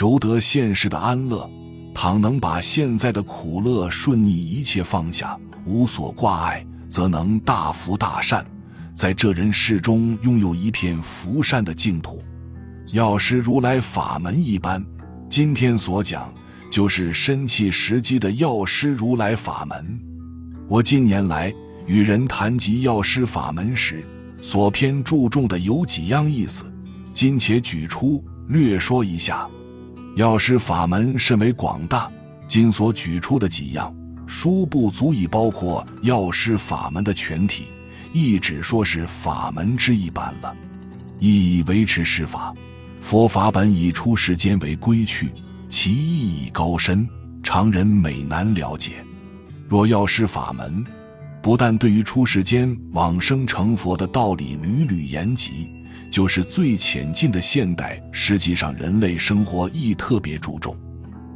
[0.00, 1.46] 求得现世的安乐。
[1.94, 8.42] 倘能把现在的苦乐顺逆一切放下，无所挂碍，则能大福大善，
[8.94, 12.18] 在这人世中拥有一片福善的净土。
[12.94, 14.82] 药师如来法门一般，
[15.28, 16.32] 今天所讲
[16.70, 20.00] 就是身契时机的药师如来法门。
[20.66, 21.52] 我近年来
[21.86, 24.02] 与人谈及药师法门时，
[24.40, 26.64] 所偏注重的有几样意思，
[27.12, 29.46] 今且举出略说一下。
[30.16, 32.10] 药师法门甚为广大，
[32.46, 33.94] 今所举出的几样，
[34.26, 37.66] 殊不足以包括药师法门的全体，
[38.12, 40.54] 亦只说是法门之一般了。
[41.20, 42.52] 意以维持世法，
[43.00, 45.30] 佛法本以出世间为归去，
[45.68, 47.08] 其意义高深，
[47.42, 49.04] 常人美难了解。
[49.68, 50.84] 若药师法门，
[51.40, 55.70] 不但对于出世间往生成佛的道理屡屡言及。
[56.08, 60.76] 就是最浅近的现代，实际上人类生活亦特别注重，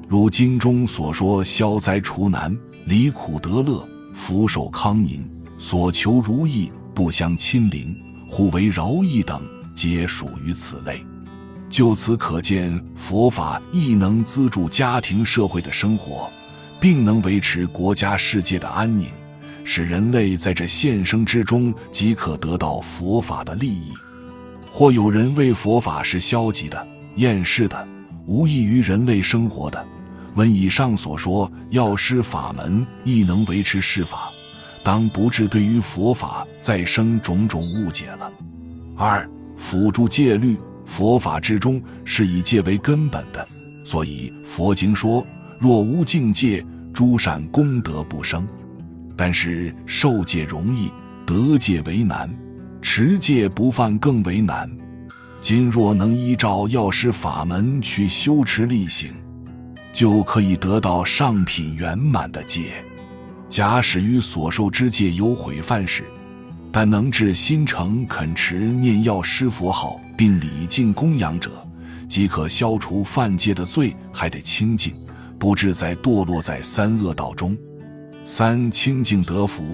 [0.09, 7.97] 如经中所说，消灾除难、离苦得乐、福寿康宁、所求如意、不相亲邻、
[8.28, 9.42] 互为饶益等，
[9.75, 11.05] 皆属于此类。
[11.69, 16.31] 就此可见，佛法亦能资助家庭社会的生活，
[16.78, 19.08] 并能维持国家世界的安宁，
[19.64, 23.92] 使人类在这现生之中即可得到佛法的利益。
[24.77, 27.89] 或有人为佛法是消极的、厌世的、
[28.27, 29.86] 无益于人类生活的。
[30.34, 34.33] 闻以上所说，药师法门亦能维持世法，
[34.83, 38.33] 当不至对于佛法再生种种误解了。
[38.97, 43.47] 二、辅助戒律，佛法之中是以戒为根本的，
[43.84, 45.25] 所以佛经说：
[45.56, 48.44] 若无境界，诸善功德不生。
[49.16, 50.91] 但是受戒容易，
[51.25, 52.28] 得戒为难。
[52.86, 54.70] 持戒不犯更为难。
[55.40, 59.10] 今若能依照药师法门去修持力行，
[59.91, 62.84] 就可以得到上品圆满的戒。
[63.48, 66.04] 假使于所受之戒有毁犯时，
[66.70, 71.50] 但能至心诚恳持念药师佛号，并礼敬供养者，
[72.06, 74.94] 即可消除犯戒的罪，还得清净，
[75.38, 77.56] 不致再堕落在三恶道中。
[78.26, 79.64] 三清净得福，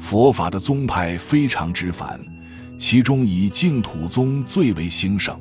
[0.00, 2.20] 佛法的宗派非常之繁。
[2.78, 5.38] 其中以净土宗最为兴盛，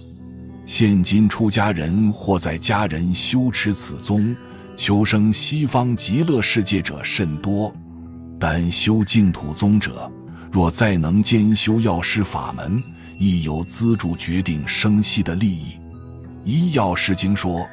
[0.66, 4.36] 现今出家人或在家人修持此宗，
[4.78, 7.74] 求生西方极乐世界者甚多。
[8.40, 10.10] 但修净土宗者，
[10.52, 12.82] 若再能兼修药师法门，
[13.20, 15.74] 亦有资助决定生息的利益。
[16.46, 17.68] 依药师经说，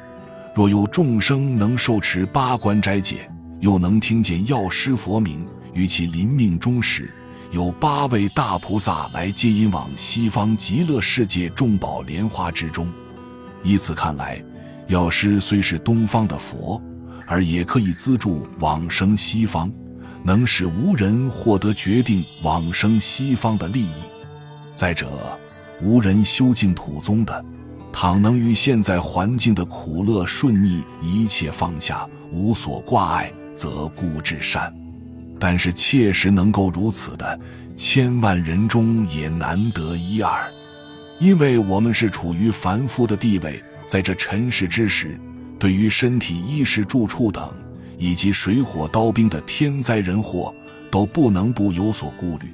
[0.53, 3.29] 若有众生能受持八关斋戒，
[3.61, 7.09] 又能听见药师佛名，于其临命终时。
[7.53, 12.91] 有八位大菩萨来接引往西方极乐世界众宝莲花之中。
[13.61, 14.43] 以此看来，
[14.87, 16.81] 药师虽是东方的佛，
[17.27, 19.71] 而也可以资助往生西方，
[20.23, 24.01] 能使无人获得决定往生西方的利益。
[24.73, 25.07] 再者，
[25.79, 27.45] 无人修净土宗的，
[27.91, 34.73] 倘能于现在环境的苦乐顺逆一切放下，无所挂碍，则故至善。
[35.43, 37.37] 但是切实能够如此的，
[37.75, 40.49] 千万人中也难得一二，
[41.19, 45.19] 因为我们是处于凡夫的地位，在这尘世之时，
[45.59, 47.51] 对于身体衣食住处等，
[47.97, 50.55] 以及水火刀兵的天灾人祸，
[50.89, 52.47] 都不能不有所顾虑。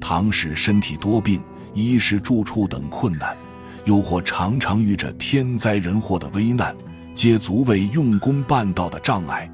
[0.00, 1.40] 倘使身体多病、
[1.72, 3.36] 衣食住处等困难，
[3.84, 6.74] 又或常常遇着天灾人祸的危难，
[7.14, 9.48] 皆足为用功办道的障碍。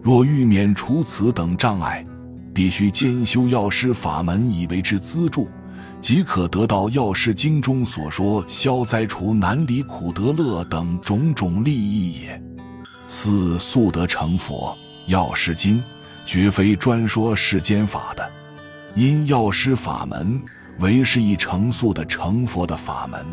[0.00, 2.06] 若欲免除此等障碍，
[2.52, 5.48] 必须兼修药师法门以为之资助，
[6.00, 12.42] 即可得到药师经中所说消灾除难、离苦得乐等种种利益也。
[13.06, 15.82] 四速得成佛，药师经
[16.24, 18.30] 绝非专说世间法的，
[18.94, 20.40] 因药师法门
[20.78, 23.24] 为是一成速的成佛的法门，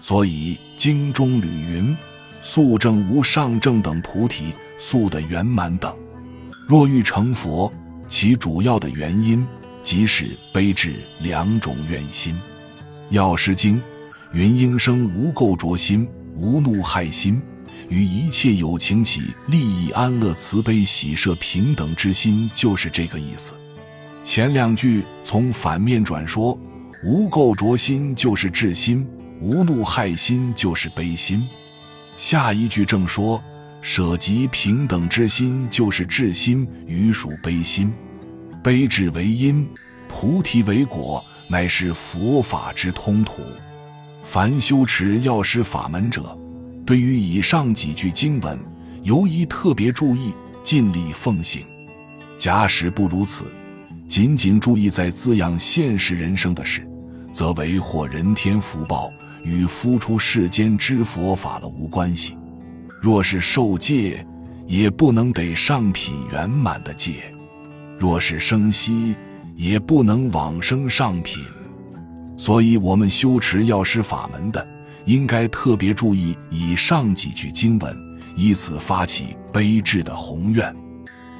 [0.00, 1.96] 所以经中屡云：
[2.40, 4.52] 速证无上正等菩提。
[4.84, 5.94] 速的圆满等，
[6.66, 7.72] 若欲成佛，
[8.12, 9.42] 其主要的原因
[9.82, 10.92] 即是悲智
[11.22, 12.38] 两种愿心。
[13.08, 13.80] 药师经
[14.34, 16.06] 云：应生无垢浊心，
[16.36, 17.40] 无怒害心，
[17.88, 23.54] 与一切有情起利益安乐慈悲喜舍平等之心，就是这个意思。
[24.22, 26.52] 前两句从反面转说，
[27.02, 29.08] 无垢浊心就是智心，
[29.40, 31.42] 无怒害心就是悲心。
[32.18, 33.42] 下一句正说。
[33.82, 37.92] 舍即平等之心，就是智心，余属悲心。
[38.62, 39.68] 悲智为因，
[40.08, 43.42] 菩提为果，乃是佛法之通途。
[44.22, 46.38] 凡修持药师法门者，
[46.86, 48.56] 对于以上几句经文，
[49.02, 50.32] 尤宜特别注意，
[50.62, 51.66] 尽力奉行。
[52.38, 53.52] 假使不如此，
[54.06, 56.88] 仅仅注意在滋养现实人生的事，
[57.32, 59.10] 则为获人天福报，
[59.42, 62.36] 与夫出世间之佛法了无关系。
[63.02, 64.24] 若是受戒，
[64.68, 67.14] 也不能得上品圆满的戒；
[67.98, 69.16] 若是生息，
[69.56, 71.42] 也不能往生上品。
[72.36, 74.64] 所以，我们修持药师法门的，
[75.04, 77.98] 应该特别注意以上几句经文，
[78.36, 80.72] 以此发起悲志的宏愿。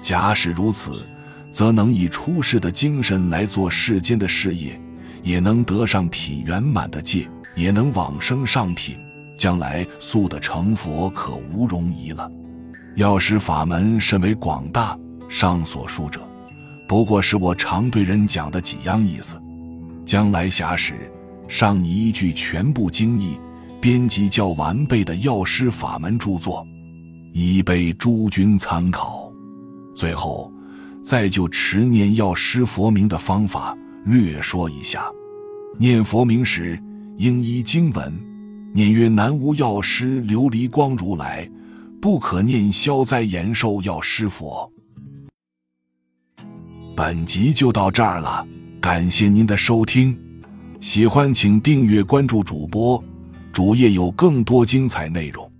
[0.00, 1.06] 假使如此，
[1.52, 4.80] 则能以出世的精神来做世间的事业，
[5.22, 8.96] 也能得上品圆满的戒，也能往生上品，
[9.42, 12.30] 将来速得成佛，可无容疑了。
[12.94, 14.96] 药师法门甚为广大，
[15.28, 16.20] 上所述者，
[16.86, 19.36] 不过是我常对人讲的几样意思。
[20.04, 20.94] 将来暇时，
[21.48, 23.36] 上拟依据全部经义，
[23.80, 26.64] 编辑较完备的药师法门著作，
[27.32, 29.28] 以备诸君参考。
[29.92, 30.52] 最后，
[31.02, 35.02] 再就持念药师佛名的方法略说一下。
[35.80, 36.80] 念佛名时，
[37.16, 38.12] 应依经文
[38.72, 41.48] 念曰：“南无药师琉璃光如来。”
[42.00, 44.68] 不可念消灾延寿药师佛。
[46.96, 48.44] 本集就到这儿了，
[48.80, 50.18] 感谢您的收听。
[50.80, 53.00] 喜欢请订阅关注主播，
[53.52, 55.51] 主页有更多精彩内容。